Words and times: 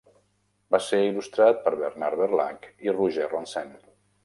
Va 0.75 0.79
ser 0.85 1.01
il·lustrat 1.09 1.61
per 1.67 1.75
Bernard 1.83 2.23
Verlhac 2.23 2.67
i 2.89 2.97
Roger 2.99 3.31
Ronsin. 3.37 3.73